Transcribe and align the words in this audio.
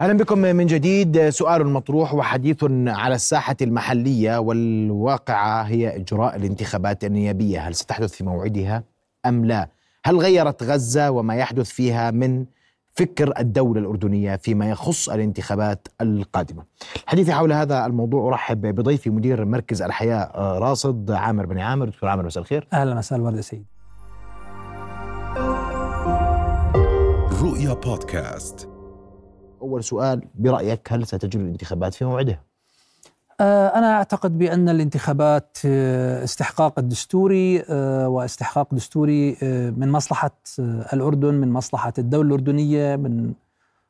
أهلا 0.00 0.12
بكم 0.12 0.38
من 0.38 0.66
جديد 0.66 1.28
سؤال 1.28 1.68
مطروح 1.68 2.14
وحديث 2.14 2.64
على 2.86 3.14
الساحة 3.14 3.56
المحلية 3.62 4.38
والواقعة 4.38 5.62
هي 5.62 5.96
إجراء 5.96 6.36
الانتخابات 6.36 7.04
النيابية، 7.04 7.68
هل 7.68 7.74
ستحدث 7.74 8.12
في 8.12 8.24
موعدها 8.24 8.84
أم 9.26 9.44
لا؟ 9.44 9.68
هل 10.04 10.16
غيرت 10.16 10.62
غزة 10.62 11.10
وما 11.10 11.34
يحدث 11.34 11.70
فيها 11.70 12.10
من 12.10 12.44
فكر 12.94 13.32
الدولة 13.38 13.80
الأردنية 13.80 14.36
فيما 14.36 14.70
يخص 14.70 15.08
الانتخابات 15.08 15.88
القادمة؟ 16.00 16.64
حديثي 17.06 17.32
حول 17.32 17.52
هذا 17.52 17.86
الموضوع 17.86 18.28
أرحب 18.28 18.60
بضيفي 18.60 19.10
مدير 19.10 19.44
مركز 19.44 19.82
الحياة 19.82 20.58
راصد 20.58 21.10
عامر 21.10 21.46
بن 21.46 21.58
عامر، 21.58 21.88
دكتور 21.88 22.08
عامر 22.08 22.26
مساء 22.26 22.42
الخير. 22.42 22.68
أهلا 22.72 22.94
مساء 22.94 23.18
الورد 23.18 23.40
سيد. 23.40 23.64
رؤيا 27.42 27.74
بودكاست 27.74 28.68
أول 29.62 29.84
سؤال 29.84 30.22
برأيك 30.34 30.92
هل 30.92 31.06
ستجري 31.06 31.42
الانتخابات 31.42 31.94
في 31.94 32.04
موعدها؟ 32.04 32.40
آه، 33.40 33.68
أنا 33.68 33.92
أعتقد 33.92 34.38
بأن 34.38 34.68
الانتخابات 34.68 35.58
آه، 35.66 36.24
استحقاق 36.24 36.78
الدستوري 36.78 37.62
آه، 37.70 38.08
واستحقاق 38.08 38.74
دستوري 38.74 39.36
من 39.76 39.88
مصلحة 39.88 40.30
الأردن 40.92 41.34
من 41.34 41.52
مصلحة 41.52 41.92
الدولة 41.98 42.26
الأردنية 42.28 42.96
من 42.96 43.32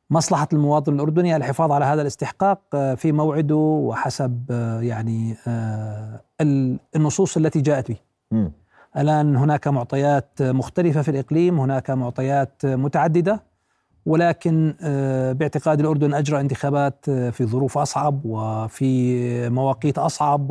مصلحة 0.09 0.47
المواطن 0.53 0.93
الأردني 0.93 1.35
الحفاظ 1.35 1.71
على 1.71 1.85
هذا 1.85 2.01
الاستحقاق 2.01 2.59
في 2.95 3.11
موعده 3.11 3.55
وحسب 3.55 4.51
يعني 4.81 5.35
النصوص 6.95 7.37
التي 7.37 7.61
جاءت 7.61 7.91
به. 7.91 7.97
الآن 8.97 9.35
هناك 9.35 9.67
معطيات 9.67 10.41
مختلفة 10.41 11.01
في 11.01 11.11
الإقليم 11.11 11.59
هناك 11.59 11.91
معطيات 11.91 12.65
متعددة. 12.65 13.43
ولكن 14.05 14.75
آه، 14.81 15.31
باعتقاد 15.31 15.79
الأردن 15.79 16.13
أجرى 16.13 16.39
انتخابات 16.39 17.05
آه، 17.09 17.29
في 17.29 17.45
ظروف 17.45 17.77
أصعب 17.77 18.25
وفي 18.25 19.49
مواقيت 19.49 19.97
أصعب 19.97 20.49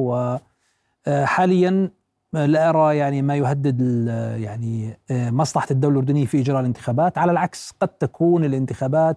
وحاليا 1.07 1.91
آه، 2.35 2.47
لا 2.47 2.69
أرى 2.69 2.97
يعني 2.97 3.23
ما 3.23 3.37
يهدد 3.37 4.07
يعني 4.37 4.99
مصلحة 5.11 5.67
الدولة 5.71 5.93
الأردنية 5.93 6.27
في 6.27 6.41
إجراء 6.41 6.61
الانتخابات 6.61 7.19
على 7.19 7.33
العكس 7.33 7.75
قد 7.81 7.89
تكون 7.89 8.45
الانتخابات 8.45 9.17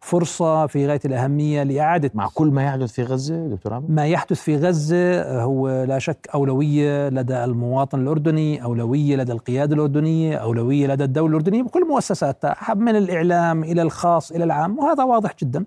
فرصة 0.00 0.66
في 0.66 0.86
غاية 0.86 1.00
الأهمية 1.04 1.62
لإعادة 1.62 2.10
مع 2.14 2.28
كل 2.34 2.48
ما 2.48 2.64
يحدث 2.64 2.92
في 2.92 3.02
غزة 3.02 3.46
دكتور 3.46 3.74
عمر؟ 3.74 3.86
ما 3.90 4.06
يحدث 4.06 4.40
في 4.40 4.56
غزة 4.56 5.40
هو 5.42 5.84
لا 5.84 5.98
شك 5.98 6.28
أولوية 6.34 7.08
لدى 7.08 7.44
المواطن 7.44 8.00
الأردني 8.00 8.62
أولوية 8.64 9.16
لدى 9.16 9.32
القيادة 9.32 9.74
الأردنية 9.74 10.36
أولوية 10.36 10.86
لدى 10.86 11.04
الدولة 11.04 11.28
الأردنية 11.30 11.62
بكل 11.62 11.86
مؤسساتها 11.88 12.74
من 12.74 12.96
الإعلام 12.96 13.64
إلى 13.64 13.82
الخاص 13.82 14.32
إلى 14.32 14.44
العام 14.44 14.78
وهذا 14.78 15.04
واضح 15.04 15.34
جدا 15.42 15.64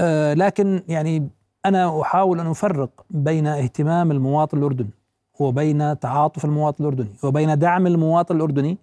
آه 0.00 0.34
لكن 0.34 0.82
يعني 0.88 1.28
أنا 1.66 2.00
أحاول 2.02 2.40
أن 2.40 2.46
أفرق 2.46 2.90
بين 3.10 3.46
اهتمام 3.46 4.10
المواطن 4.10 4.58
الأردني 4.58 4.90
وبين 5.40 5.98
تعاطف 5.98 6.44
المواطن 6.44 6.84
الأردني 6.84 7.10
وبين 7.24 7.58
دعم 7.58 7.86
المواطن 7.86 8.36
الأردني 8.36 8.78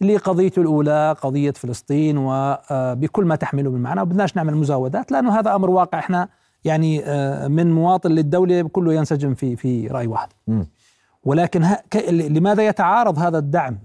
لقضيته 0.00 0.60
الأولى 0.60 1.16
قضية 1.22 1.50
فلسطين 1.50 2.18
وبكل 2.18 3.24
ما 3.24 3.36
تحمله 3.36 3.70
من 3.70 3.80
معنى. 3.80 4.00
وبدناش 4.00 4.36
نعمل 4.36 4.56
مزاودات 4.56 5.12
لأنه 5.12 5.38
هذا 5.38 5.54
أمر 5.54 5.70
واقع. 5.70 5.98
إحنا 5.98 6.28
يعني 6.64 7.04
آه، 7.04 7.48
من 7.48 7.72
مواطن 7.72 8.10
للدولة 8.10 8.62
كله 8.62 8.94
ينسجم 8.94 9.34
في 9.34 9.56
في 9.56 9.86
رأي 9.86 10.06
واحد. 10.06 10.28
ولكن 11.24 11.66
لماذا 12.10 12.66
يتعارض 12.66 13.18
هذا 13.18 13.38
الدعم 13.38 13.78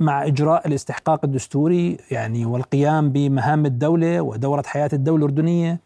مع 0.00 0.26
إجراء 0.26 0.66
الاستحقاق 0.66 1.24
الدستوري 1.24 1.98
يعني 2.10 2.46
والقيام 2.46 3.10
بمهام 3.10 3.66
الدولة 3.66 4.20
ودورة 4.20 4.62
حياة 4.66 4.90
الدولة 4.92 5.26
الأردنية؟ 5.26 5.80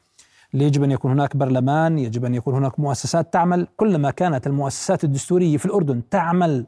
يجب 0.55 0.82
أن 0.82 0.91
يكون 0.91 1.10
هناك 1.10 1.36
برلمان 1.36 1.98
يجب 1.98 2.25
أن 2.25 2.34
يكون 2.34 2.55
هناك 2.55 2.80
مؤسسات 2.80 3.32
تعمل. 3.32 3.66
كلما 3.77 4.10
كانت 4.10 4.47
المؤسسات 4.47 5.05
الدستورية 5.05 5.56
في 5.56 5.66
الأردن 5.66 6.02
تعمل 6.10 6.66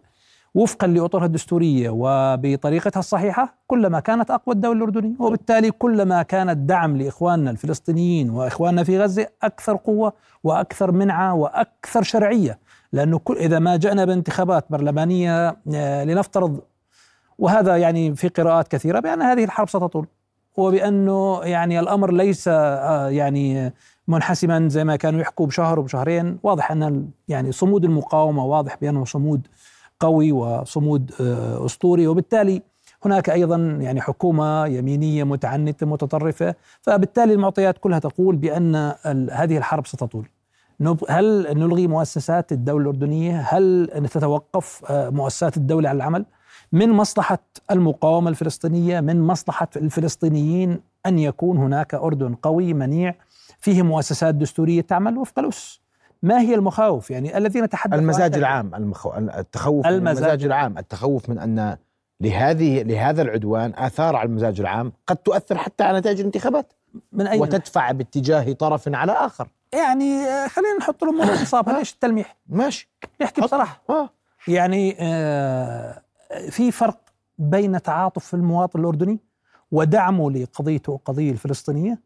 وفقا 0.56 0.86
لأطرها 0.86 1.26
الدستورية 1.26 1.90
وبطريقتها 1.90 3.00
الصحيحة 3.00 3.54
كلما 3.66 4.00
كانت 4.00 4.30
أقوى 4.30 4.54
الدولة 4.54 4.78
الأردنية. 4.78 5.14
وبالتالي 5.18 5.70
كلما 5.70 6.22
كان 6.22 6.50
الدعم 6.50 6.96
لإخواننا 6.96 7.50
الفلسطينيين 7.50 8.30
وإخواننا 8.30 8.84
في 8.84 9.00
غزة 9.00 9.26
أكثر 9.42 9.76
قوة 9.76 10.12
وأكثر 10.44 10.92
منعة 10.92 11.34
وأكثر 11.34 12.02
شرعية. 12.02 12.58
لأنه 12.92 13.18
كل 13.18 13.36
إذا 13.36 13.58
ما 13.58 13.76
جاءنا 13.76 14.04
بانتخابات 14.04 14.64
برلمانية 14.70 15.56
آه، 15.74 16.04
لنفترض 16.04 16.60
وهذا 17.38 17.76
يعني 17.76 18.14
في 18.14 18.28
قراءات 18.28 18.68
كثيرة 18.68 19.00
بأن 19.00 19.22
هذه 19.22 19.44
الحرب 19.44 19.68
ستطول. 19.68 20.06
وبأنه 20.56 21.40
يعني 21.42 21.80
الأمر 21.80 22.12
ليس 22.12 22.48
آه، 22.48 23.08
يعني 23.08 23.72
منحسما 24.08 24.68
زي 24.68 24.84
ما 24.84 24.96
كانوا 24.96 25.20
يحكوا 25.20 25.46
بشهر 25.46 25.78
وبشهرين. 25.78 26.38
واضح 26.42 26.70
أن 26.70 27.08
يعني 27.28 27.52
صمود 27.52 27.84
المقاومة 27.84 28.44
واضح 28.44 28.76
بأنه 28.80 29.04
صمود 29.04 29.46
قوي 30.00 30.32
وصمود 30.32 31.12
آه، 31.20 31.64
أسطوري 31.64 32.06
وبالتالي 32.06 32.62
هناك 33.04 33.30
أيضا 33.30 33.56
يعني 33.56 34.00
حكومة 34.00 34.66
يمينية 34.66 35.24
متعنتة 35.24 35.86
متطرفة 35.86 36.54
فبالتالي 36.80 37.32
المعطيات 37.32 37.78
كلها 37.78 37.98
تقول 37.98 38.36
بأن 38.36 38.74
هذه 39.32 39.58
الحرب 39.58 39.86
ستطول 39.86 40.28
هل 41.08 41.58
نلغي 41.58 41.86
مؤسسات 41.86 42.52
الدولة 42.52 42.82
الأردنية؟ 42.82 43.40
هل 43.40 43.90
تتوقف 44.10 44.82
آه، 44.90 45.10
مؤسسات 45.10 45.56
الدولة 45.56 45.88
عن 45.88 45.96
العمل؟ 45.96 46.24
من 46.72 46.90
مصلحة 46.90 47.38
المقاومة 47.70 48.30
الفلسطينية 48.30 49.00
من 49.00 49.20
مصلحة 49.20 49.68
الفلسطينيين 49.76 50.80
أن 51.06 51.18
يكون 51.18 51.56
هناك 51.56 51.94
أردن 51.94 52.34
قوي 52.34 52.74
منيع 52.74 53.14
فيه 53.58 53.82
مؤسسات 53.82 54.34
دستورية 54.34 54.80
تعمل 54.80 55.18
وفق 55.18 55.38
الاسس 55.38 55.80
ما 56.22 56.40
هي 56.40 56.54
المخاوف؟ 56.54 57.10
يعني 57.10 57.38
الذين 57.38 57.68
تحدثوا 57.68 57.98
المزاج 57.98 58.34
العام 58.34 58.74
المخو... 58.74 59.12
التخوف 59.14 59.86
المزاج, 59.86 60.02
من 60.02 60.08
المزاج 60.08 60.44
العام. 60.44 60.78
التخوف 60.78 61.28
من 61.28 61.38
أن 61.38 61.76
لهذه 62.20 62.82
لهذا 62.82 63.22
العدوان 63.22 63.72
آثار 63.76 64.16
على 64.16 64.26
المزاج 64.26 64.60
العام 64.60 64.92
قد 65.06 65.16
تؤثر 65.16 65.58
حتى 65.58 65.84
على 65.84 65.98
نتائج 65.98 66.18
الانتخابات. 66.18 66.72
من 67.12 67.26
أي 67.26 67.40
وتدفع 67.40 67.92
باتجاه 67.92 68.52
طرف 68.52 68.88
على 68.88 69.12
آخر. 69.12 69.48
يعني 69.72 70.24
آه، 70.24 70.48
خلينا 70.48 70.76
نحط 70.78 71.02
الأمور 71.02 71.26
في 71.26 71.62
ليش 71.66 71.92
التلميح؟ 71.92 72.36
ماشي. 72.48 72.90
نحكي 73.20 73.40
بصراحة. 73.40 73.82
آه. 73.90 74.10
يعني 74.48 74.96
آه 75.00 76.02
في 76.50 76.72
فرق 76.72 76.98
بين 77.38 77.82
تعاطف 77.82 78.34
المواطن 78.34 78.80
الأردني 78.80 79.20
ودعمه 79.72 80.30
لقضيته 80.30 80.94
القضية 80.94 81.30
الفلسطينية 81.30 82.00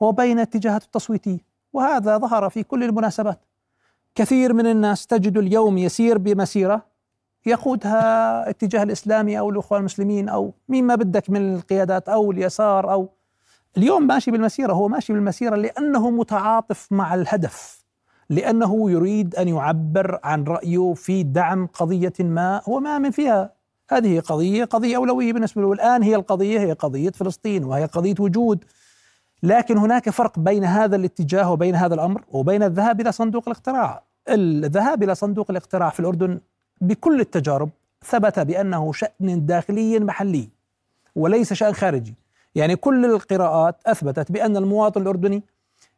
وبين 0.00 0.38
اتجاهاته 0.38 0.84
التصويتية 0.84 1.38
وهذا 1.72 2.18
ظهر 2.18 2.50
في 2.50 2.62
كل 2.62 2.84
المناسبات. 2.84 3.40
كثير 4.14 4.52
من 4.52 4.66
الناس 4.66 5.06
تجد 5.06 5.38
اليوم 5.38 5.78
يسير 5.78 6.18
بمسيرة 6.18 6.86
يقودها 7.46 8.50
اتجاه 8.50 8.82
الاسلامي 8.82 9.38
أو 9.38 9.50
الإخوان 9.50 9.80
المسلمين 9.80 10.28
أو 10.28 10.54
مين 10.68 10.86
ما 10.86 10.94
بدك 10.94 11.30
من 11.30 11.54
القيادات 11.54 12.08
أو 12.08 12.30
اليسار 12.30 12.92
أو 12.92 13.08
اليوم 13.76 14.06
ماشي 14.06 14.30
بالمسيرة 14.30 14.72
هو 14.72 14.88
ماشي 14.88 15.12
بالمسيرة 15.12 15.56
لأنه 15.56 16.10
متعاطف 16.10 16.88
مع 16.90 17.14
الهدف 17.14 17.82
لأنه 18.30 18.90
يريد 18.90 19.34
أن 19.34 19.48
يعبر 19.48 20.20
عن 20.24 20.44
رأيه 20.44 20.94
في 20.94 21.22
دعم 21.22 21.66
قضية 21.66 22.12
ما 22.20 22.62
هو 22.68 22.80
ما 22.80 22.98
من 22.98 23.10
فيها. 23.10 23.52
هذه 23.90 24.20
قضية 24.20 24.64
قضية 24.64 24.96
أولوية 24.96 25.32
بالنسبة 25.32 25.62
له. 25.62 25.72
الآن 25.72 26.02
هي 26.02 26.14
القضية 26.14 26.60
هي 26.60 26.72
قضية 26.72 27.10
فلسطين 27.10 27.64
وهي 27.64 27.84
قضية 27.84 28.14
وجود 28.20 28.64
لكن 29.42 29.78
هناك 29.78 30.10
فرق 30.10 30.38
بين 30.38 30.64
هذا 30.64 30.96
الاتجاه 30.96 31.50
وبين 31.52 31.74
هذا 31.74 31.94
الأمر 31.94 32.22
وبين 32.28 32.62
الذهاب 32.62 33.00
إلى 33.00 33.12
صندوق 33.12 33.42
الاقتراع. 33.48 34.02
الذهاب 34.28 35.02
إلى 35.02 35.14
صندوق 35.14 35.50
الاقتراع 35.50 35.90
في 35.90 36.00
الأردن 36.00 36.40
بكل 36.80 37.20
التجارب 37.20 37.70
ثبت 38.04 38.38
بأنه 38.38 38.92
شأن 38.92 39.46
داخلي 39.46 40.00
محلي 40.00 40.48
وليس 41.16 41.52
شأن 41.52 41.72
خارجي. 41.72 42.14
يعني 42.54 42.76
كل 42.76 43.04
القراءات 43.04 43.76
أثبتت 43.86 44.32
بأن 44.32 44.56
المواطن 44.56 45.02
الأردني 45.02 45.42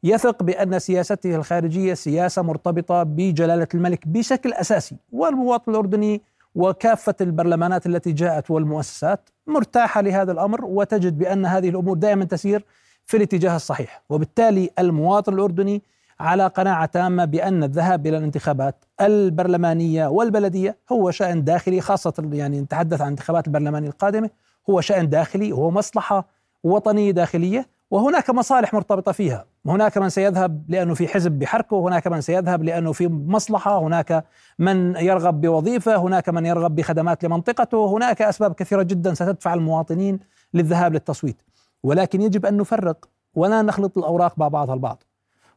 يثق 0.05 0.43
بأن 0.43 0.79
سياسته 0.79 1.37
الخارجية 1.37 1.95
سياسة 1.95 2.43
مرتبطة 2.43 3.03
بجلالة 3.03 3.69
الملك 3.75 4.09
بشكل 4.09 4.53
أساسي، 4.53 4.97
والمواطن 5.13 5.73
الأردني 5.73 6.23
وكافة 6.55 7.15
البرلمانات 7.21 7.87
التي 7.87 8.13
جاءت 8.13 8.51
والمؤسسات 8.51 9.31
مرتاحة 9.47 10.01
لهذا 10.01 10.33
الأمر 10.33 10.65
وتجد 10.65 11.19
بأن 11.19 11.47
هذه 11.47 11.69
الأمور 11.69 11.97
دائما 11.97 12.25
تسير 12.25 12.65
في 13.07 13.17
الاتجاه 13.17 13.57
الصحيح. 13.57 14.03
وبالتالي 14.09 14.71
المواطن 14.79 15.35
الأردني 15.35 15.83
على 16.21 16.47
قناعة 16.47 16.87
تامة 16.87 17.25
بأن 17.25 17.65
الذهاب 17.65 18.07
إلى 18.07 18.19
الانتخابات 18.19 18.85
البرلمانية 19.01 20.07
والبلدية 20.07 20.77
هو 20.93 21.11
شأن 21.11 21.45
داخلي 21.45 21.81
خاصة 21.81 22.29
يعني 22.33 22.61
نتحدث 22.61 23.01
عن 23.01 23.07
الانتخابات 23.07 23.47
البرلمانية 23.47 23.89
القادمة 23.89 24.31
هو 24.71 24.81
شأن 24.81 25.09
داخلي 25.09 25.53
هو 25.53 25.71
مصلحة 25.71 26.29
وطنية 26.65 27.11
داخلية 27.11 27.67
وهناك 27.91 28.31
مصالح 28.31 28.75
مرتبطة 28.75 29.13
فيها. 29.13 29.45
هناك 29.67 29.99
من 29.99 30.09
سيذهب 30.09 30.65
لأنه 30.69 30.95
في 30.95 31.09
حزب 31.09 31.33
بحركه 31.33 31.81
هناك 31.81 32.07
من 32.07 32.21
سيذهب 32.21 32.63
لأنه 32.63 32.93
في 32.93 33.09
مصلحة 33.09 33.79
هناك 33.79 34.25
من 34.59 34.97
يرغب 34.97 35.41
بوظيفة 35.41 35.97
هناك 35.97 36.29
من 36.29 36.47
يرغب 36.47 36.75
بخدمات 36.75 37.25
لمنطقته 37.25 37.97
هناك 37.97 38.23
أسباب 38.23 38.55
كثيرة 38.55 38.83
جدا 38.83 39.15
ستدفع 39.15 39.55
المواطنين 39.55 40.21
للذهاب 40.55 40.93
للتصويت. 40.93 41.43
ولكن 41.85 42.23
يجب 42.23 42.47
أن 42.47 42.57
نفرق 42.57 43.09
ولا 43.35 43.63
نخلط 43.63 43.99
الأوراق 43.99 44.39
مع 44.39 44.49
بعضها 44.49 44.75
البعض. 44.75 45.03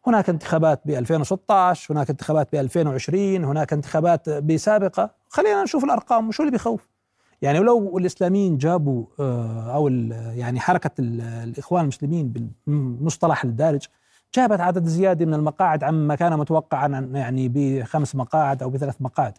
هناك 0.07 0.29
انتخابات 0.29 0.81
ب 0.85 0.89
2016 0.89 1.93
هناك 1.93 2.09
انتخابات 2.09 2.51
ب 2.51 2.55
2020 2.55 3.45
هناك 3.45 3.73
انتخابات 3.73 4.29
بسابقه 4.29 5.09
خلينا 5.29 5.63
نشوف 5.63 5.83
الأرقام 5.83 6.27
وشو 6.27 6.43
اللي 6.43 6.51
بيخوف. 6.51 6.89
يعني 7.41 7.59
لو 7.59 7.97
الإسلاميين 7.97 8.57
جابوا 8.57 9.05
آه، 9.19 9.75
أو 9.75 9.87
يعني 9.87 10.59
حركة 10.59 10.91
الإخوان 10.99 11.81
المسلمين 11.81 12.53
بالمصطلح 12.67 13.43
الدارج 13.43 13.87
جابت 14.35 14.59
عدد 14.59 14.85
زيادة 14.85 15.25
من 15.25 15.33
المقاعد 15.33 15.83
عما 15.83 16.15
كان 16.15 16.37
متوقعا 16.37 17.09
يعني 17.13 17.49
بخمس 17.49 18.15
مقاعد 18.15 18.63
أو 18.63 18.69
بثلاث 18.69 18.95
مقاعد. 18.99 19.37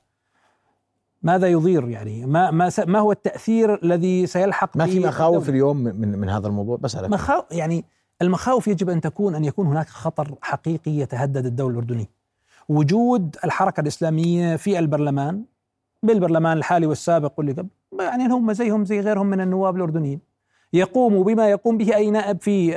ماذا 1.22 1.46
يضير 1.46 1.88
يعني؟ 1.88 2.26
ما 2.26 2.50
ما 2.50 2.70
ما 2.86 2.98
هو 2.98 3.12
التأثير 3.12 3.82
الذي 3.82 4.26
سيلحق 4.26 4.76
ما 4.76 4.86
في 4.86 5.00
مخاوف 5.00 5.48
اليوم 5.48 5.76
من 5.76 6.18
من 6.18 6.28
هذا 6.28 6.46
الموضوع؟ 6.46 6.76
بس 6.76 6.96
على 6.96 7.08
مخاوف 7.08 7.44
يعني 7.50 7.84
المخاوف 8.22 8.68
يجب 8.68 8.90
أن 8.90 9.00
تكون 9.00 9.34
أن 9.34 9.44
يكون 9.44 9.66
هناك 9.66 9.88
خطر 9.88 10.34
حقيقي 10.42 10.90
يتهدد 10.90 11.46
الدولة 11.46 11.72
الأردنية. 11.72 12.10
وجود 12.68 13.36
الحركة 13.44 13.80
الإسلامية 13.80 14.56
في 14.56 14.78
البرلمان 14.78 15.44
بالبرلمان 16.02 16.58
الحالي 16.58 16.86
والسابق 16.86 17.32
واللي 17.38 17.52
قبل 17.52 17.68
يعني 18.00 18.26
هم 18.26 18.52
زيهم 18.52 18.84
زي 18.84 19.00
غيرهم 19.00 19.26
من 19.26 19.40
النواب 19.40 19.76
الأردنيين. 19.76 20.20
يقوم 20.72 21.22
بما 21.22 21.50
يقوم 21.50 21.78
به 21.78 21.96
أي 21.96 22.10
نائب 22.10 22.40
في 22.40 22.70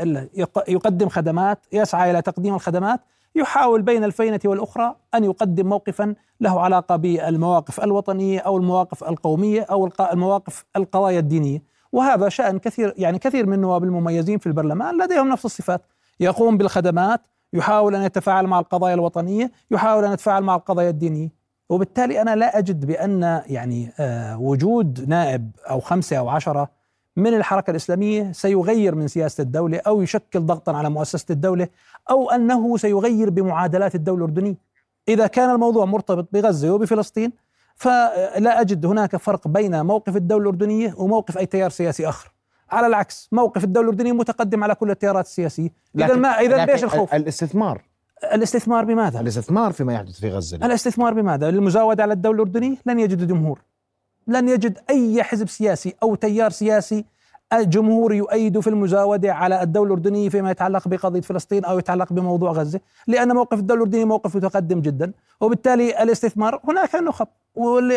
يقدم 0.67 1.09
خدمات 1.09 1.65
يسعى 1.71 2.11
إلى 2.11 2.21
تقديم 2.21 2.55
الخدمات 2.55 3.01
يحاول 3.35 3.81
بين 3.81 4.03
الفينة 4.03 4.39
والأخرى 4.45 4.95
أن 5.15 5.23
يقدم 5.23 5.69
موقفا 5.69 6.15
له 6.41 6.61
علاقة 6.61 6.95
بالمواقف 6.95 7.83
الوطنية 7.83 8.39
أو 8.39 8.57
المواقف 8.57 9.03
القومية 9.03 9.61
أو 9.61 9.89
المواقف 10.13 10.65
القضايا 10.75 11.19
الدينية. 11.19 11.63
وهذا 11.91 12.29
شأن 12.29 12.59
كثير 12.59 12.93
يعني 12.97 13.19
كثير 13.19 13.45
من 13.45 13.53
النواب 13.53 13.83
المميزين 13.83 14.37
في 14.37 14.47
البرلمان 14.47 15.01
لديهم 15.01 15.29
نفس 15.29 15.45
الصفات. 15.45 15.81
يقوم 16.19 16.57
بالخدمات 16.57 17.21
يحاول 17.53 17.95
أن 17.95 18.01
يتفاعل 18.01 18.47
مع 18.47 18.59
القضايا 18.59 18.93
الوطنية 18.93 19.51
يحاول 19.71 20.05
أن 20.05 20.13
يتفاعل 20.13 20.43
مع 20.43 20.55
القضايا 20.55 20.89
الدينية. 20.89 21.29
وبالتالي 21.69 22.21
أنا 22.21 22.35
لا 22.35 22.57
أجد 22.57 22.85
بأن 22.85 23.41
يعني 23.45 23.93
آه 23.99 24.39
وجود 24.39 25.09
نائب 25.09 25.51
أو 25.69 25.79
خمسة 25.79 26.17
أو 26.17 26.29
عشرة 26.29 26.69
من 27.17 27.33
الحركة 27.33 27.71
الإسلامية 27.71 28.31
سيغير 28.31 28.95
من 28.95 29.07
سياسة 29.07 29.41
الدولة 29.41 29.81
أو 29.87 30.01
يشكل 30.01 30.39
ضغطا 30.39 30.71
على 30.77 30.89
مؤسسة 30.89 31.25
الدولة 31.29 31.67
أو 32.09 32.31
أنه 32.31 32.77
سيغير 32.77 33.29
بمعادلات 33.29 33.95
الدولة 33.95 34.25
الأردنية. 34.25 34.55
إذا 35.07 35.27
كان 35.27 35.49
الموضوع 35.49 35.85
مرتبط 35.85 36.27
بغزة 36.31 36.73
وبفلسطين 36.73 37.31
فلا 37.75 38.61
أجد 38.61 38.85
هناك 38.85 39.15
فرق 39.15 39.47
بين 39.47 39.85
موقف 39.85 40.15
الدولة 40.15 40.41
الأردنية 40.43 40.93
وموقف 40.97 41.37
أي 41.37 41.45
تيار 41.45 41.69
سياسي 41.69 42.09
آخر. 42.09 42.31
على 42.71 42.87
العكس 42.87 43.29
موقف 43.31 43.63
الدولة 43.63 43.89
الأردنية 43.89 44.11
متقدم 44.11 44.63
على 44.63 44.75
كل 44.75 44.91
التيارات 44.91 45.25
السياسية. 45.25 45.69
اذا 45.95 46.15
ما 46.15 46.29
اذا 46.29 46.65
ليش 46.65 46.83
الخوف؟ 46.83 47.13
الاستثمار 47.13 47.81
الاستثمار 48.33 48.85
بماذا؟ 48.85 49.19
الاستثمار 49.19 49.71
فيما 49.71 49.93
يحدث 49.93 50.19
في 50.19 50.29
غزة 50.29 50.57
الاستثمار 50.57 51.13
بماذا؟ 51.13 51.51
للمزاودة 51.51 52.03
على 52.03 52.13
الدولة 52.13 52.43
الأردنية 52.43 52.77
لن 52.85 52.99
يجد 52.99 53.27
جمهور 53.27 53.61
لن 54.27 54.49
يجد 54.49 54.77
أي 54.89 55.23
حزب 55.23 55.49
سياسي 55.49 55.93
أو 56.03 56.15
تيار 56.15 56.49
سياسي 56.49 57.05
الجمهور 57.53 58.13
يؤيد 58.13 58.59
في 58.59 58.69
المزاودة 58.69 59.33
على 59.33 59.61
الدولة 59.61 59.87
الأردنية 59.87 60.29
فيما 60.29 60.51
يتعلق 60.51 60.87
بقضية 60.87 61.21
فلسطين 61.21 61.65
أو 61.65 61.79
يتعلق 61.79 62.13
بموضوع 62.13 62.51
غزة، 62.51 62.79
لأن 63.07 63.33
موقف 63.33 63.59
الدولة 63.59 63.81
الأردنية 63.81 64.05
موقف 64.05 64.35
متقدم 64.35 64.81
جدا، 64.81 65.11
وبالتالي 65.41 66.03
الاستثمار 66.03 66.59
هناك 66.63 66.95
نخب 66.95 67.27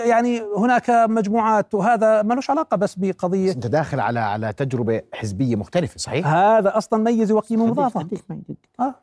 يعني 0.07 0.43
هناك 0.57 0.91
مجموعات 0.91 1.75
وهذا 1.75 2.23
ملوش 2.23 2.51
علاقة 2.51 2.77
بس 2.77 2.95
بقضية 2.95 3.53
أنت 3.53 3.67
داخل 3.67 4.01
على 4.01 4.21
على 4.21 4.53
تجربة 4.53 5.03
حزبية 5.13 5.57
مختلفة 5.57 5.99
صحيح؟ 5.99 6.27
هذا 6.27 6.77
أصلا 6.79 7.03
ميزه 7.03 7.35
وقيمة 7.35 7.67
مضافة. 7.67 8.09
آه. 8.81 8.95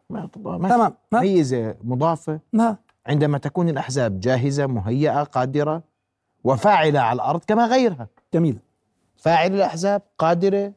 تمام. 0.70 0.94
ميزة 1.14 1.76
مضافة 1.84 2.40
ما. 2.54 2.76
عندما 3.08 3.38
تكون 3.38 3.70
الأحزاب 3.70 4.20
جاهزة 4.20 4.68
مهيئة 4.68 5.24
قادرة 5.24 5.84
وفاعلة 6.44 7.00
على 7.00 7.16
الأرض 7.16 7.42
كما 7.48 7.66
غيرها 7.66 8.08
جميل 8.34 8.60
فاعل 9.18 9.56
الأحزاب 9.56 10.02
قادرة 10.18 10.74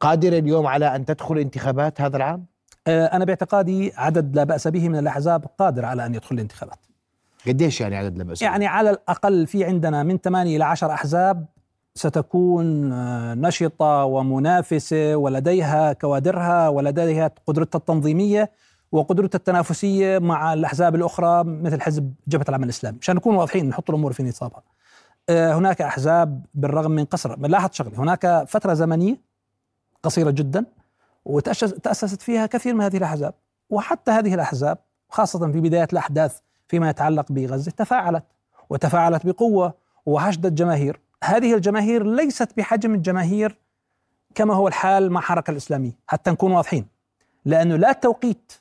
قادرة 0.00 0.38
اليوم 0.38 0.66
على 0.66 0.96
أن 0.96 1.04
تدخل 1.04 1.38
انتخابات 1.38 2.00
هذا 2.00 2.16
العام؟ 2.16 2.46
آه، 2.86 3.06
أنا 3.06 3.24
باعتقادي 3.24 3.92
عدد 3.96 4.36
لا 4.36 4.44
بأس 4.44 4.68
به 4.68 4.88
من 4.88 4.98
الأحزاب 4.98 5.44
قادر 5.58 5.84
على 5.84 6.06
أن 6.06 6.14
يدخل 6.14 6.34
الانتخابات. 6.34 6.78
قديش 7.46 7.80
يعني 7.80 7.96
عدد 7.96 8.18
لا 8.18 8.24
بأس 8.24 8.42
يعني 8.42 8.66
على 8.66 8.90
الأقل 8.90 9.46
في 9.46 9.64
عندنا 9.64 10.02
من 10.02 10.18
8 10.18 10.56
إلى 10.56 10.64
10 10.64 10.92
أحزاب 10.92 11.46
ستكون 11.94 12.92
آه، 12.92 13.34
نشطة 13.34 14.04
ومنافسة 14.04 15.16
ولديها 15.16 15.92
كوادرها 15.92 16.68
ولديها 16.68 17.30
قدرتها 17.46 17.78
التنظيمية 17.78 18.50
وقدرتها 18.92 19.38
التنافسية 19.38 20.18
مع 20.18 20.52
الأحزاب 20.52 20.94
الأخرى 20.94 21.44
مثل 21.44 21.80
حزب 21.80 22.14
جبهة 22.28 22.44
العمل 22.48 22.64
الإسلامي، 22.64 22.98
عشان 23.02 23.16
نكون 23.16 23.34
واضحين 23.34 23.68
نحط 23.68 23.90
الأمور 23.90 24.12
في 24.12 24.22
نصابها. 24.22 24.62
آه، 25.28 25.54
هناك 25.54 25.82
أحزاب 25.82 26.46
بالرغم 26.54 26.90
من 26.90 27.04
قصر. 27.04 27.38
لاحظ 27.38 27.68
شغلة. 27.72 27.98
هناك 27.98 28.44
فترة 28.48 28.74
زمنية 28.74 29.20
قصيرة 30.02 30.30
جدا 30.30 30.64
وتاسست 31.24 32.22
فيها 32.22 32.46
كثير 32.46 32.74
من 32.74 32.80
هذه 32.80 32.96
الأحزاب. 32.96 33.34
وحتى 33.70 34.10
هذه 34.10 34.34
الأحزاب 34.34 34.78
خاصة 35.08 35.52
في 35.52 35.60
بداية 35.60 35.88
الأحداث 35.92 36.38
فيما 36.68 36.90
يتعلق 36.90 37.32
بغزة 37.32 37.70
تفاعلت. 37.70 38.24
وتفاعلت 38.70 39.26
بقوة 39.26 39.74
وحشدت 40.06 40.52
جماهير. 40.52 41.00
هذه 41.24 41.54
الجماهير 41.54 42.06
ليست 42.06 42.56
بحجم 42.56 42.94
الجماهير 42.94 43.58
كما 44.34 44.54
هو 44.54 44.68
الحال 44.68 45.12
مع 45.12 45.20
الحركه 45.20 45.50
الإسلامية 45.50 45.98
حتى 46.06 46.30
نكون 46.30 46.52
واضحين. 46.52 46.86
لأنه 47.44 47.76
لا 47.76 47.90
التوقيت 47.90 48.52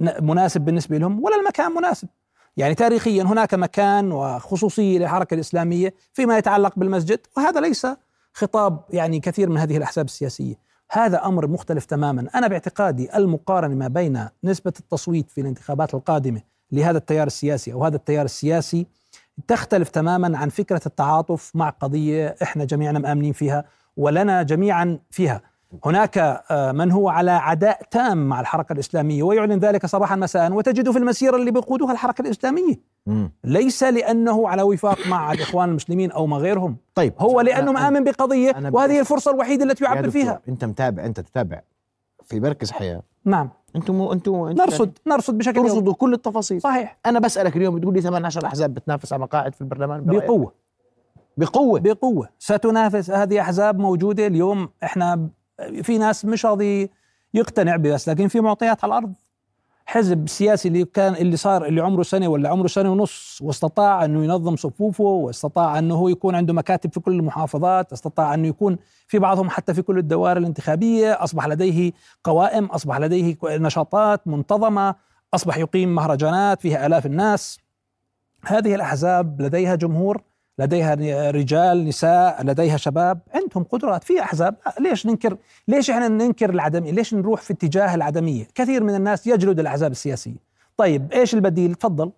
مناسب 0.00 0.60
بالنسبة 0.60 0.98
لهم 0.98 1.24
ولا 1.24 1.36
المكان 1.36 1.72
مناسب. 1.72 2.08
يعني 2.56 2.74
تاريخيا 2.74 3.22
هناك 3.22 3.54
مكان 3.54 4.12
وخصوصية 4.12 4.98
للحركة 4.98 5.34
الإسلامية 5.34 5.94
فيما 6.12 6.38
يتعلق 6.38 6.72
بالمسجد 6.76 7.20
وهذا 7.36 7.60
ليس 7.60 7.86
خطاب 8.32 8.80
يعني 8.90 9.20
كثير 9.20 9.48
من 9.48 9.56
هذه 9.58 9.76
الأحزاب 9.76 10.04
السياسية. 10.04 10.54
هذا 10.90 11.24
أمر 11.24 11.46
مختلف 11.46 11.84
تماما. 11.84 12.26
أنا 12.34 12.48
باعتقادي 12.48 13.16
المقارنة 13.16 13.74
ما 13.74 13.88
بين 13.88 14.28
نسبة 14.44 14.72
التصويت 14.80 15.30
في 15.30 15.40
الانتخابات 15.40 15.94
القادمة 15.94 16.42
لهذا 16.72 16.98
التيار 16.98 17.26
السياسي 17.26 17.72
أو 17.72 17.84
هذا 17.84 17.96
التيار 17.96 18.24
السياسي 18.24 18.86
تختلف 19.48 19.88
تماما 19.88 20.38
عن 20.38 20.48
فكرة 20.48 20.80
التعاطف 20.86 21.50
مع 21.54 21.70
قضية 21.70 22.36
إحنا 22.42 22.64
جميعا 22.64 22.92
مآمنين 22.92 23.32
فيها 23.32 23.64
ولنا 23.96 24.42
جميعا 24.42 24.98
فيها. 25.10 25.42
هناك 25.84 26.18
آه، 26.50 26.72
من 26.72 26.92
هو 26.92 27.08
على 27.08 27.30
عداء 27.30 27.82
تام 27.90 28.28
مع 28.28 28.40
الحركة 28.40 28.72
الإسلامية 28.72 29.22
ويعلن 29.22 29.58
ذلك 29.58 29.86
صباحا 29.86 30.16
مساء 30.16 30.52
وتجد 30.52 30.90
في 30.90 30.98
المسيرة 30.98 31.36
اللي 31.36 31.50
بيقودها 31.50 31.92
الحركة 31.92 32.22
الإسلامية. 32.22 32.80
ليس 33.44 33.82
لأنه 33.82 34.48
على 34.48 34.62
وفاق 34.62 35.06
مع 35.06 35.32
الإخوان 35.32 35.68
المسلمين 35.68 36.10
أو 36.10 36.26
مع 36.26 36.36
غيرهم. 36.36 36.76
طيب 36.94 37.14
هو 37.18 37.40
لأنه 37.40 37.72
مآمن 37.72 38.04
بقضية 38.04 38.70
وهذه 38.72 39.00
الفرصة 39.00 39.30
الوحيدة 39.30 39.64
التي 39.64 39.84
يعبر 39.84 40.10
فيها. 40.10 40.40
أنت 40.48 40.64
متابع 40.64 41.04
أنت 41.04 41.20
تتابع 41.20 41.60
في 42.24 42.40
مركز 42.40 42.70
حياة 42.70 43.02
نعم. 43.24 43.48
أنتم 43.76 43.94
مو 43.94 44.12
أنتم 44.12 44.48
نرصد 44.48 44.98
نرصد 45.06 45.38
بشكل 45.38 45.62
ترصدوا 45.62 45.94
كل 45.94 46.14
التفاصيل. 46.14 46.60
صحيح. 46.60 46.98
أنا 47.06 47.18
بسألك 47.18 47.56
اليوم 47.56 47.74
بتقول 47.76 47.94
لي 47.94 48.00
18 48.00 48.46
أحزاب 48.46 48.74
بتنافس 48.74 49.12
على 49.12 49.22
مقاعد 49.22 49.54
في 49.54 49.60
البرلمان؟ 49.60 50.04
بقوة. 50.04 50.52
بقوة؟ 51.36 51.80
بقوة. 51.80 52.28
ستنافس 52.38 53.10
هذه 53.10 53.40
أحزاب 53.40 53.78
موجودة 53.78 54.26
اليوم. 54.26 54.68
إحنا 54.84 55.28
في 55.82 55.98
ناس 55.98 56.24
مش 56.24 56.46
راضي 56.46 56.90
يقتنع 57.34 57.76
بس 57.76 58.08
لكن 58.08 58.28
في 58.28 58.40
معطيات 58.40 58.84
على 58.84 58.90
الأرض. 58.90 59.12
حزب 59.86 60.28
سياسي 60.28 60.68
اللي 60.68 60.84
كان 60.84 61.14
اللي 61.14 61.36
صار 61.36 61.66
اللي 61.66 61.80
عمره 61.80 62.02
سنة 62.02 62.28
ولا 62.28 62.48
عمره 62.48 62.66
سنة 62.66 62.92
ونص 62.92 63.38
واستطاع 63.42 64.04
أنه 64.04 64.24
ينظم 64.24 64.56
صفوفه 64.56 65.04
واستطاع 65.04 65.78
أنه 65.78 65.94
هو 65.94 66.08
يكون 66.08 66.34
عنده 66.34 66.52
مكاتب 66.54 66.92
في 66.92 67.00
كل 67.00 67.12
المحافظات 67.12 67.92
استطاع 67.92 68.34
أنه 68.34 68.48
يكون 68.48 68.78
في 69.06 69.18
بعضهم 69.18 69.50
حتى 69.50 69.74
في 69.74 69.82
كل 69.82 69.98
الدوائر 69.98 70.36
الانتخابية 70.36 71.12
أصبح 71.24 71.46
لديه 71.46 71.92
قوائم 72.24 72.64
أصبح 72.64 72.98
لديه 72.98 73.36
نشاطات 73.44 74.28
منتظمة 74.28 74.94
أصبح 75.34 75.56
يقيم 75.58 75.94
مهرجانات 75.94 76.60
فيها 76.60 76.86
آلاف 76.86 77.06
الناس. 77.06 77.58
هذه 78.46 78.74
الأحزاب 78.74 79.42
لديها 79.42 79.74
جمهور 79.74 80.22
لديها 80.60 81.30
رجال 81.30 81.84
نساء 81.84 82.42
لديها 82.44 82.76
شباب 82.76 83.20
عندهم 83.34 83.64
قدرات 83.64 84.04
في 84.04 84.22
أحزاب. 84.22 84.54
ليش 84.80 85.06
ننكر 85.06 85.36
ليش 85.68 85.90
إحنا 85.90 86.08
ننكر 86.08 86.50
العدمية؟ 86.50 86.92
ليش 86.92 87.14
نروح 87.14 87.40
في 87.40 87.52
اتجاه 87.52 87.94
العدمية؟ 87.94 88.48
كثير 88.54 88.84
من 88.84 88.94
الناس 88.94 89.26
يجلد 89.26 89.60
الأحزاب 89.60 89.90
السياسية. 89.90 90.36
طيب 90.76 91.12
إيش 91.12 91.34
البديل؟ 91.34 91.74
تفضل. 91.74 92.12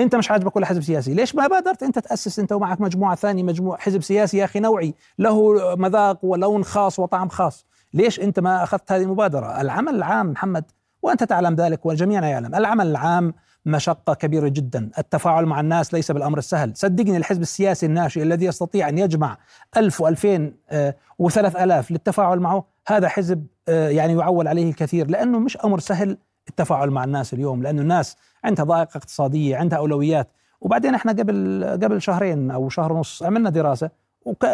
أنت 0.00 0.16
مش 0.16 0.30
عاجبك 0.30 0.56
ولا 0.56 0.66
حزب 0.66 0.82
سياسي. 0.82 1.14
ليش 1.14 1.34
ما 1.34 1.46
بادرت 1.46 1.82
أنت 1.82 1.98
تأسس 1.98 2.38
أنت 2.38 2.52
ومعك 2.52 2.80
مجموعة 2.80 3.14
ثانية 3.14 3.42
مجموعة 3.42 3.80
حزب 3.80 4.02
سياسي 4.02 4.38
يا 4.38 4.44
أخي 4.44 4.60
نوعي 4.60 4.94
له 5.18 5.56
مذاق 5.76 6.24
ولون 6.24 6.64
خاص 6.64 6.98
وطعم 6.98 7.28
خاص؟ 7.28 7.66
ليش 7.94 8.20
أنت 8.20 8.40
ما 8.40 8.62
أخذت 8.62 8.92
هذه 8.92 9.02
المبادرة؟ 9.02 9.60
العمل 9.60 9.94
العام 9.94 10.30
محمد 10.30 10.64
وأنت 11.02 11.24
تعلم 11.24 11.54
ذلك 11.54 11.86
والجميع 11.86 12.26
يعلم. 12.28 12.54
العمل 12.54 12.86
العام 12.86 13.34
مشقة 13.66 14.14
كبيرة 14.14 14.48
جدا. 14.48 14.90
التفاعل 14.98 15.46
مع 15.46 15.60
الناس 15.60 15.94
ليس 15.94 16.10
بالأمر 16.10 16.38
السهل. 16.38 16.72
صدقني 16.76 17.16
الحزب 17.16 17.42
السياسي 17.42 17.86
الناشئ 17.86 18.22
الذي 18.22 18.46
يستطيع 18.46 18.88
أن 18.88 18.98
يجمع 18.98 19.38
ألف 19.76 20.00
وألفين 20.00 20.56
آه، 20.70 20.94
وثلاث 21.18 21.56
ألاف 21.56 21.90
للتفاعل 21.90 22.40
معه 22.40 22.64
هذا 22.86 23.08
حزب 23.08 23.46
آه، 23.68 23.88
يعني 23.88 24.12
يعول 24.12 24.48
عليه 24.48 24.70
الكثير. 24.70 25.10
لأنه 25.10 25.38
مش 25.38 25.56
أمر 25.56 25.78
سهل 25.78 26.18
التفاعل 26.48 26.90
مع 26.90 27.04
الناس 27.04 27.34
اليوم 27.34 27.62
لأنه 27.62 27.82
الناس 27.82 28.16
عندها 28.44 28.64
ضائقة 28.64 28.98
اقتصادية 28.98 29.56
عندها 29.56 29.78
أولويات. 29.78 30.28
وبعدين 30.60 30.94
إحنا 30.94 31.12
قبل 31.12 31.64
قبل 31.82 32.02
شهرين 32.02 32.50
أو 32.50 32.68
شهر 32.68 32.92
ونص 32.92 33.22
عملنا 33.22 33.50
دراسة 33.50 33.90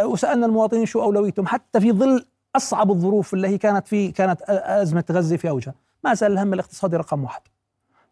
وسألنا 0.04 0.46
المواطنين 0.46 0.86
شو 0.86 1.02
أولويتهم. 1.02 1.46
حتى 1.46 1.80
في 1.80 1.92
ظل 1.92 2.24
أصعب 2.56 2.90
الظروف 2.90 3.34
اللي 3.34 3.48
هي 3.48 3.58
كانت 3.58 3.88
في 3.88 4.12
كانت 4.12 4.42
أزمة 4.48 5.04
غزة 5.10 5.36
في 5.36 5.48
أوجها 5.48 5.74
ما 6.04 6.14
زال 6.14 6.32
الهم 6.32 6.54
الاقتصادي 6.54 6.96
رقم 6.96 7.24
واحد. 7.24 7.40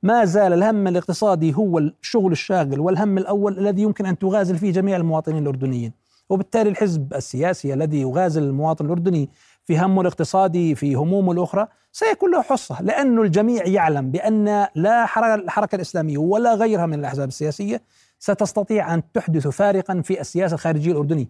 ما 0.03 0.25
زال 0.25 0.53
الهم 0.53 0.89
الاقتصادي 0.89 1.55
هو 1.55 1.79
الشغل 1.79 2.33
الشاغل 2.33 2.81
والهم 2.81 3.19
الأول 3.19 3.59
الذي 3.59 3.83
يمكن 3.83 4.07
أن 4.07 4.19
تغازل 4.19 4.59
فيه 4.59 4.73
جميع 4.73 4.97
المواطنين 4.97 5.43
الأردنيين 5.43 5.93
وبالتالي 6.29 6.71
الحزب 6.71 7.15
السياسي 7.15 7.75
الذي 7.75 8.01
يغازل 8.01 8.43
المواطن 8.43 8.87
الأردني 8.87 9.31
في 9.65 9.79
همه 9.79 10.01
الاقتصادي 10.01 10.75
في 10.75 10.95
همومه 10.95 11.33
الأخرى 11.33 11.67
سيكون 11.93 12.31
له 12.33 12.43
حصة 12.43 12.83
لأنه 12.83 13.23
الجميع 13.23 13.67
يعلم 13.67 14.11
بأن 14.11 14.67
لا 14.75 15.35
الحركة 15.35 15.77
الإسلامية 15.77 16.19
ولا 16.19 16.55
غيرها 16.55 16.87
من 16.87 16.99
الأحزاب 16.99 17.29
السياسية 17.29 17.83
ستستطيع 18.19 18.95
أن 18.95 19.03
تحدث 19.13 19.49
فارقا 19.49 20.01
في 20.05 20.21
السياسة 20.21 20.55
الخارجية 20.55 20.93
الأردنية. 20.93 21.27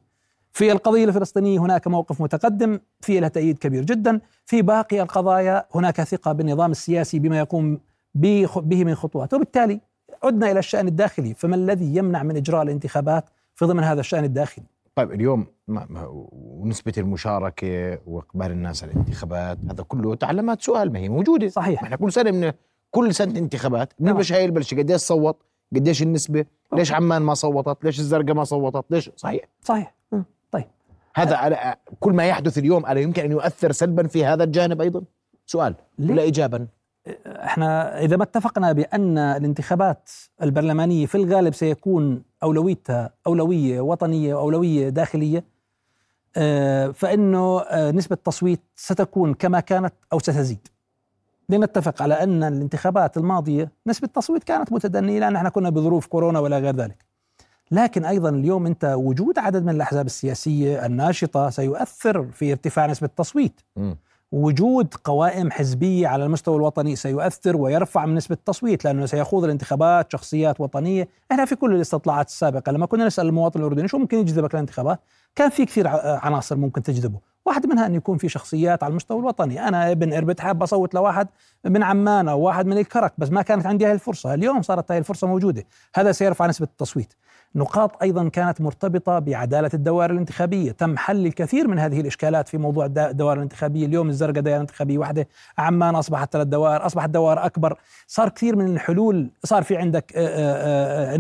في 0.53 0.73
القضية 0.73 1.05
الفلسطينية 1.05 1.59
هناك 1.59 1.89
موقف 1.89 2.21
متقدم 2.21 2.81
في 3.01 3.21
له 3.21 3.29
تأييد 3.29 3.59
كبير 3.59 3.85
جدا، 3.85 4.21
في 4.47 4.63
باقي 4.63 5.03
القضايا 5.03 5.67
هناك 5.75 6.03
ثقة 6.03 6.33
بالنظام 6.33 6.71
السياسي 6.71 7.19
بما 7.19 7.39
يقوم 7.39 7.81
به 8.15 8.85
من 8.85 8.95
خطوات، 8.95 9.35
وبالتالي 9.35 9.81
عدنا 10.25 10.51
إلى 10.51 10.59
الشأن 10.59 10.89
الداخلي، 10.89 11.35
فما 11.35 11.57
الذي 11.57 11.97
يمنع 11.97 12.23
من 12.23 12.37
إجراء 12.37 12.63
الانتخابات 12.63 13.25
في 13.55 13.65
ضمن 13.65 13.85
هذا 13.85 14.01
الشأن 14.01 14.25
الداخلي؟ 14.25 14.65
طيب 14.95 15.13
اليوم 15.13 15.47
ونسبة 16.33 16.93
المشاركة 16.99 17.99
وإقبال 18.07 18.51
الناس 18.51 18.85
على 18.85 18.93
الانتخابات 18.93 19.59
هذا 19.71 19.83
كله 19.83 20.15
تعلمات 20.15 20.63
سؤال 20.63 20.93
ما 20.93 20.99
هي 20.99 21.09
موجودة. 21.09 21.49
صحيح. 21.49 21.83
إحنا 21.83 21.97
كل 21.97 22.13
سنة 22.13 22.31
من 22.31 22.53
كل 22.91 23.15
سنة 23.15 23.39
انتخابات 23.39 23.93
بنبلش 23.99 24.33
هاي 24.33 24.45
البلشة 24.45 24.77
قديش 24.77 25.01
صوت 25.01 25.43
قديش 25.75 26.03
النسبة 26.03 26.45
ليش 26.73 26.93
عمان 26.93 27.23
ما 27.23 27.35
صوتت 27.35 27.85
ليش 27.85 27.99
الزرقاء 28.01 28.35
ما 28.35 28.45
صوتت 28.45 28.85
ليش؟ 28.91 29.11
صحيح. 29.17 29.45
صحيح. 29.63 29.95
طيب. 30.51 30.67
هذا 31.15 31.37
على 31.37 31.77
كل 32.01 32.13
ما 32.13 32.29
يحدث 32.29 32.59
اليوم 32.59 32.87
ألا 32.87 33.01
يمكن 33.01 33.23
أن 33.23 33.31
يؤثر 33.33 33.73
سلبا 33.73 34.07
في 34.07 34.25
هذا 34.25 34.45
الجانب 34.45 34.81
أيضا؟ 34.81 35.03
سؤال. 35.47 35.75
ولا 35.99 36.29
إجابا 36.29 36.67
إحنا 37.27 38.01
إذا 38.01 38.17
ما 38.17 38.23
اتفقنا 38.23 38.73
بأن 38.73 39.19
الانتخابات 39.19 40.11
البرلمانية 40.43 41.07
في 41.07 41.15
الغالب 41.15 41.55
سيكون 41.55 42.23
أولويتها 42.43 43.11
أولوية 43.27 43.81
وطنية 43.81 44.35
وأولوية 44.35 44.89
داخلية 44.89 45.45
آه، 46.37 46.89
فإنه 46.89 47.61
آه، 47.61 47.91
نسبة 47.91 48.15
التصويت 48.15 48.61
ستكون 48.77 49.35
كما 49.35 49.61
كانت 49.61 49.95
أو 50.13 50.19
ستزيد. 50.19 50.69
لنتفق 51.49 52.03
على 52.03 52.15
أن 52.15 52.43
الانتخابات 52.43 53.17
الماضية 53.17 53.71
نسبة 53.87 54.07
التصويت 54.07 54.45
كانت 54.45 54.73
متدنية 54.73 55.21
لأن 55.21 55.37
إحنا 55.37 55.49
كنا 55.49 55.71
بظروف 55.71 56.07
كورونا 56.07 56.39
ولا 56.39 56.59
غير 56.59 56.77
ذلك. 56.77 57.05
لكن 57.71 58.05
أيضا 58.05 58.29
اليوم 58.29 58.67
أنت 58.67 58.85
وجود 58.85 59.39
عدد 59.39 59.65
من 59.65 59.71
الأحزاب 59.75 60.07
السياسية 60.07 60.87
الناشطة 60.87 61.51
سيؤثر 61.51 62.25
في 62.25 62.53
ارتفاع 62.53 62.87
نسبة 62.87 63.07
التصويت. 63.07 63.61
م. 63.77 63.95
وجود 64.33 64.95
قوائم 64.95 65.51
حزبية 65.51 66.09
على 66.09 66.25
المستوى 66.25 66.57
الوطني 66.57 66.97
سيؤثر 66.97 67.57
ويرفع 67.57 68.07
من 68.07 68.15
نسبة 68.15 68.35
التصويت 68.35 68.85
لأنه 68.85 69.07
سيخوض 69.07 69.45
الانتخابات 69.45 70.13
شخصيات 70.13 70.61
وطنية، 70.61 71.09
إحنا 71.33 71.45
في 71.45 71.57
كل 71.57 71.75
الاستطلاعات 71.75 72.27
السابقة 72.27 72.73
لما 72.73 72.87
كنا 72.87 73.07
نسأل 73.07 73.27
المواطن 73.27 73.61
الأردني 73.61 73.89
شو 73.89 73.99
ممكن 73.99 74.19
يجذبك 74.19 74.55
للانتخابات؟ 74.55 75.01
كان 75.37 75.51
في 75.51 75.65
كثير 75.65 75.89
عناصر 76.05 76.57
ممكن 76.57 76.83
تجذبه، 76.83 77.19
واحد 77.47 77.67
منها 77.67 77.87
أن 77.87 77.95
يكون 77.95 78.19
في 78.19 78.29
شخصيات 78.29 78.83
على 78.83 78.91
المستوى 78.91 79.19
الوطني، 79.19 79.69
أنا 79.69 79.91
ابن 79.91 80.13
اربد 80.13 80.41
حاب 80.41 80.63
اصوت 80.63 80.95
لواحد 80.95 81.29
من 81.65 81.83
عمان 81.83 82.29
أو 82.29 82.41
واحد 82.41 82.67
من 82.67 82.79
الكرك 82.79 83.13
بس 83.19 83.31
ما 83.31 83.43
كانت 83.43 83.67
عندي 83.67 83.87
هذه 83.87 83.93
الفرصة، 83.93 84.35
اليوم 84.35 84.63
صارت 84.63 84.93
هذه 84.93 84.99
الفرصة 84.99 85.27
موجودة، 85.27 85.65
هذا 85.95 86.13
سيرفع 86.13 86.47
نسبة 86.47 86.67
التصويت. 86.67 87.15
نقاط 87.55 88.03
أيضا 88.03 88.29
كانت 88.29 88.61
مرتبطة 88.61 89.19
بعدالة 89.19 89.71
الدوائر 89.75 90.11
الانتخابية، 90.11 90.73
تم 90.73 90.97
حل 90.97 91.27
الكثير 91.27 91.69
من 91.69 91.79
هذه 91.79 92.01
الإشكالات 92.01 92.49
في 92.49 92.59
موضوع 92.59 92.87
الدوائر 92.87 93.37
الانتخابية، 93.37 93.87
اليوم 93.87 94.09
الزرقاء 94.09 94.43
دائرة 94.43 94.61
انتخابية 94.61 94.99
واحدة، 94.99 95.29
عمان 95.59 95.95
أصبحت 95.95 96.33
ثلاث 96.33 96.47
دوائر، 96.47 96.87
أصبحت 96.87 97.11
دوائر 97.11 97.47
أكبر، 97.47 97.79
صار 98.07 98.29
كثير 98.29 98.57
من 98.57 98.67
الحلول، 98.67 99.31
صار 99.45 99.63
في 99.63 99.77
عندك 99.77 100.13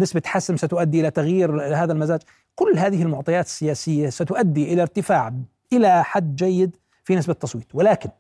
نسبة 0.01 0.23
حسم 0.27 0.57
ستؤدي 0.57 1.01
إلى 1.01 1.11
تغيير 1.11 1.75
هذا 1.77 1.93
المزاج، 1.93 2.21
كل 2.61 2.79
هذه 2.79 3.03
المعطيات 3.03 3.47
السياسية 3.47 4.09
ستؤدي 4.09 4.73
إلى 4.73 4.83
ارتفاع 4.83 5.33
إلى 5.73 6.05
حد 6.05 6.37
جيد 6.37 6.77
في 7.05 7.17
نسبة 7.17 7.33
التصويت، 7.33 7.75
ولكن 7.75 8.11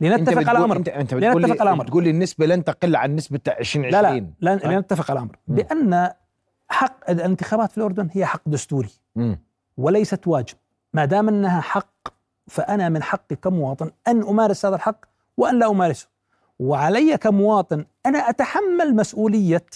لنتفق 0.00 0.48
على 0.48 0.58
أمر 0.58 0.76
انت 0.76 0.88
أنت 0.88 1.14
بتقول 1.14 1.42
لنتفق 1.42 1.60
على 1.60 1.72
أمر 1.72 1.84
بتقول 1.84 2.04
لي 2.04 2.10
النسبة 2.10 2.46
لن 2.46 2.64
تقل 2.64 2.96
عن 2.96 3.16
نسبة 3.16 3.40
2020 3.48 4.34
لا 4.40 4.56
لا 4.56 4.74
لنتفق 4.74 5.10
على 5.10 5.20
أمر 5.20 5.36
بأن 5.48 6.10
حق 6.68 7.10
الانتخابات 7.10 7.70
في 7.70 7.78
الأردن 7.78 8.08
هي 8.12 8.26
حق 8.26 8.42
دستوري. 8.46 8.90
م. 9.16 9.34
وليست 9.76 10.28
واجب. 10.28 10.56
ما 10.94 11.04
دام 11.04 11.28
أنها 11.28 11.60
حق 11.60 12.08
فأنا 12.46 12.88
من 12.88 13.02
حقي 13.02 13.36
كمواطن 13.36 13.90
أن 14.08 14.22
أمارس 14.22 14.66
هذا 14.66 14.76
الحق 14.76 15.04
وأن 15.36 15.58
لا 15.58 15.70
أمارسه. 15.70 16.08
وعلي 16.58 17.16
كمواطن 17.16 17.84
أنا 18.06 18.18
أتحمل 18.18 18.96
مسؤولية 18.96 19.66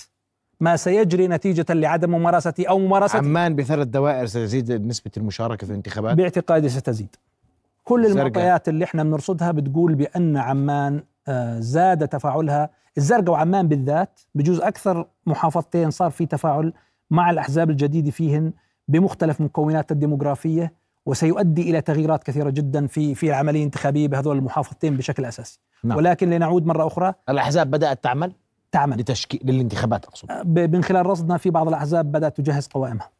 ما 0.65 0.77
سيجري 0.77 1.29
نتيجة 1.29 1.75
لعدم 1.75 2.11
ممارستي 2.11 2.69
أو 2.69 2.79
ممارستي 2.79 3.19
عمان 3.19 3.57
بثلاث 3.57 3.89
دوائر 3.89 4.27
ستزيد 4.27 4.87
نسبة 4.87 5.11
المشاركة 5.17 5.67
في 5.67 5.71
الانتخابات؟ 5.71 6.17
باعتقادي 6.17 6.69
ستزيد. 6.69 7.17
كل 7.85 8.07
المعطيات 8.07 8.69
اللي 8.69 8.85
إحنا 8.85 9.03
بنرصدها 9.03 9.51
بتقول 9.53 9.95
بأن 9.95 10.37
عمان 10.37 11.03
آه، 11.29 11.61
زاد 11.61 12.09
تفاعلها. 12.09 12.71
الزرقاء 12.99 13.31
وعمان 13.31 13.69
بالذات 13.69 14.21
بجوز 14.35 14.61
أكثر 14.61 15.07
محافظتين 15.27 15.91
صار 15.91 16.11
في 16.11 16.27
تفاعل 16.27 16.73
مع 17.11 17.31
الأحزاب 17.31 17.71
الجديدة 17.71 18.11
فيهن 18.11 18.53
بمختلف 18.89 19.41
مكونات 19.41 19.93
الديموغرافية 19.93 20.73
وسيؤدي 21.07 21.71
إلى 21.71 21.81
تغييرات 21.81 22.25
كثيرة 22.25 22.51
جدا 22.51 22.87
في 22.87 23.15
في 23.15 23.27
العملية 23.27 23.61
الانتخابية 23.61 24.09
بهذول 24.09 24.37
المحافظتين 24.37 24.97
بشكل 24.97 25.25
أساسي. 25.25 25.61
نعم. 25.85 25.99
ولكن 25.99 26.31
لنعود 26.31 26.67
مرة 26.67 26.87
أخرى. 26.87 27.15
الأحزاب 27.29 27.71
بدأت 27.71 28.05
تعمل؟ 28.05 28.33
تعمل 28.75 28.99
لتشكيل 28.99 29.41
للانتخابات 29.45 30.05
أقصد. 30.05 30.29
من 30.49 30.85
خلال 30.85 31.07
رصدنا 31.07 31.37
في 31.37 31.51
بعض 31.51 31.69
الأحزاب 31.69 32.13
بدأت 32.13 32.37
تجهز 32.37 32.67
قوائمها. 32.67 33.11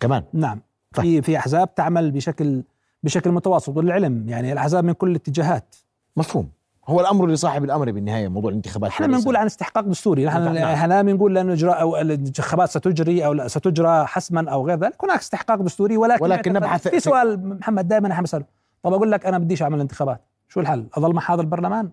كمان؟ 0.00 0.22
نعم. 0.32 0.60
طيب. 0.94 1.04
في 1.04 1.22
في 1.22 1.38
أحزاب 1.38 1.74
تعمل 1.74 2.10
بشكل 2.10 2.62
بشكل 3.02 3.30
متواصل 3.30 3.76
والعلم 3.76 4.28
يعني 4.28 4.52
الأحزاب 4.52 4.84
من 4.84 4.92
كل 4.92 5.10
الاتجاهات. 5.10 5.74
مفهوم. 6.16 6.48
هو 6.88 7.00
الأمر 7.00 7.26
لصاحب 7.26 7.64
الأمر 7.64 7.92
بالنهاية 7.92 8.28
موضوع 8.28 8.50
الانتخابات. 8.50 8.90
إحنا 8.90 9.06
بنقول 9.06 9.36
عن 9.36 9.46
استحقاق 9.46 9.84
دستوري. 9.84 10.24
نحن 10.26 10.54
نعم. 10.54 10.56
إحنا 10.56 11.02
بنقول 11.02 11.34
لأنه 11.34 11.52
إجراء 11.52 11.80
أو 11.80 11.96
الانتخابات 11.96 12.68
ستجري 12.68 13.26
أو 13.26 13.48
ستجرى 13.48 14.06
حسما 14.06 14.50
أو 14.50 14.66
غير 14.66 14.78
ذلك. 14.78 15.04
هناك 15.04 15.18
استحقاق 15.18 15.62
دستوري 15.62 15.96
ولكن 15.96 16.24
ولكن 16.24 16.52
نبحث 16.52 16.88
في 16.88 17.00
سؤال 17.00 17.58
محمد 17.58 17.88
دائما 17.88 18.12
إحنا 18.12 18.22
بساله 18.22 18.44
طب 18.82 18.92
أقول 18.92 19.12
لك 19.12 19.26
أنا 19.26 19.38
بديش 19.38 19.62
أعمل 19.62 19.80
انتخابات. 19.80 20.20
شو 20.48 20.60
الحل؟ 20.60 20.86
أظل 20.96 21.14
مع 21.14 21.34
هذا 21.34 21.40
البرلمان 21.40 21.90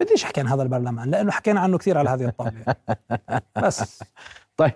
بديش 0.00 0.24
احكي 0.24 0.40
عن 0.40 0.48
هذا 0.48 0.62
البرلمان؟ 0.62 1.10
لأنه 1.10 1.30
حكينا 1.30 1.60
عنه 1.60 1.78
كثير 1.78 1.98
على 1.98 2.10
هذه 2.10 2.24
الطاولة. 2.24 2.64
بس. 3.62 4.02
طيب. 4.56 4.72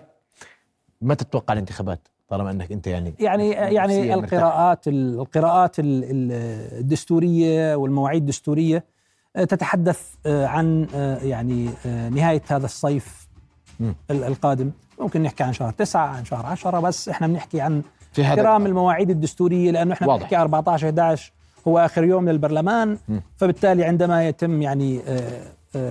متى 1.01 1.25
تتوقع 1.25 1.53
الانتخابات 1.53 2.07
طالما 2.29 2.51
إنك 2.51 2.71
أنت 2.71 2.87
يعني 2.87 3.13
يعني 3.19 3.49
يعني 3.49 4.13
القراءات 4.13 4.87
القراءات 4.87 5.75
الدستورية 5.79 7.75
والمواعيد 7.75 8.21
الدستورية 8.21 8.85
آه، 9.35 9.43
تتحدث 9.43 10.01
آه، 10.25 10.45
عن 10.45 10.87
آه، 10.95 11.17
يعني 11.17 11.69
نهاية 12.09 12.41
هذا 12.49 12.65
الصيف 12.65 13.29
القادم. 14.11 14.71
ممكن 14.99 15.23
نحكي 15.23 15.43
عن 15.43 15.53
شهر 15.53 15.71
تسعة 15.71 16.07
عن 16.07 16.25
شهر 16.25 16.45
عشرة 16.45 16.79
بس 16.79 17.09
إحنا 17.09 17.27
بنحكي 17.27 17.61
عن 17.61 17.81
في 18.13 18.21
احترام 18.21 18.65
المواعيد 18.65 19.09
الدستورية 19.09 19.71
لأنه 19.71 19.93
إحنا 19.93 20.07
واضح. 20.07 20.21
بنحكي 20.21 20.37
14 20.37 20.89
11 20.89 21.33
هو 21.67 21.79
آخر 21.79 22.03
يوم 22.03 22.29
للبرلمان. 22.29 22.97
فبالتالي 23.37 23.83
عندما 23.83 24.27
يتم 24.27 24.61
يعني 24.61 25.01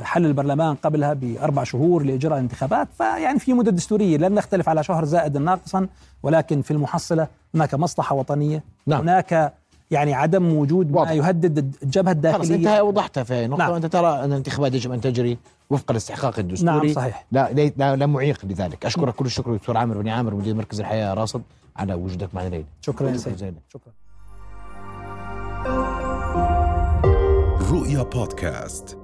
حل 0.02 0.26
البرلمان 0.26 0.74
قبلها 0.74 1.12
بأربع 1.12 1.64
شهور 1.64 2.02
لإجراء 2.02 2.38
الانتخابات 2.38 2.88
فيعني 2.98 3.38
في 3.38 3.52
مدة 3.52 3.70
دستورية 3.70 4.16
لن 4.16 4.34
نختلف 4.34 4.68
على 4.68 4.84
شهر 4.84 5.04
زائد 5.04 5.36
ناقصا 5.36 5.86
ولكن 6.22 6.62
في 6.62 6.70
المحصلة 6.70 7.26
هناك 7.54 7.74
مصلحة 7.74 8.14
وطنية 8.14 8.62
نعم. 8.86 9.00
هناك 9.00 9.52
يعني 9.90 10.14
عدم 10.14 10.52
وجود 10.52 10.92
واضح. 10.92 11.08
ما 11.08 11.14
يهدد 11.14 11.74
الجبهة 11.82 12.12
الداخلية 12.12 12.38
خلص 12.38 12.50
انت 12.50 12.66
اوضحتها 12.66 13.22
في 13.22 13.46
نقطة 13.46 13.64
نعم. 13.64 13.74
أنت 13.74 13.86
ترى 13.86 14.24
أن 14.24 14.32
الانتخابات 14.32 14.74
يجب 14.74 14.92
أن 14.92 15.00
تجري 15.00 15.38
وفق 15.70 15.90
الاستحقاق 15.90 16.38
الدستوري 16.38 16.86
نعم 16.86 16.92
صحيح 16.92 17.26
لا 17.32 17.52
لا, 17.76 17.96
لا 17.96 18.06
معيق 18.06 18.44
لذلك 18.44 18.86
أشكرك 18.86 19.14
كل 19.14 19.26
الشكر 19.26 19.56
دكتور 19.56 19.76
عامر 19.76 19.98
بن 19.98 20.08
عامر 20.08 20.34
مدير 20.34 20.54
مركز 20.54 20.80
الحياة 20.80 21.14
راصد 21.14 21.42
على 21.76 21.94
وجودك 21.94 22.34
معنا 22.34 22.46
الليلة 22.46 22.64
شكرا 22.80 23.16
شكرا, 23.16 23.52
شكرا. 23.68 23.92
رؤيا 27.88 28.02
بودكاست 28.02 28.98